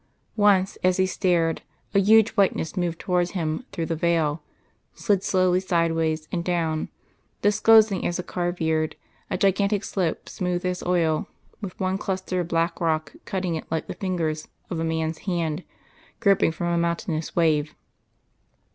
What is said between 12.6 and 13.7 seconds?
rock cutting it